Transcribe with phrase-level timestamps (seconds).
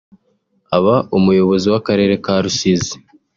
[0.75, 2.95] Aha Umuyobozi w’Akarere ka Rusizi